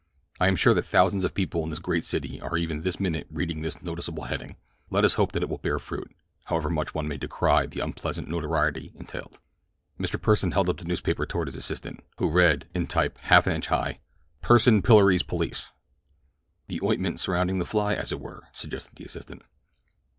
[0.39, 3.27] I am sure that thousands of people in this great city are even this minute
[3.29, 6.11] reading this noticeable heading—let us hope that it will bear fruit,
[6.45, 9.39] however much one may decry the unpleasant notoriety entailed."
[9.99, 10.19] Mr.
[10.19, 13.67] Pursen held up the newspaper toward his assistant, who read, in type half an inch
[13.67, 13.99] high:
[14.41, 15.69] "PURSEN PILLORIES POLICE"
[16.67, 19.43] "The ointment surrounding the fly, as it were," suggested the assistant.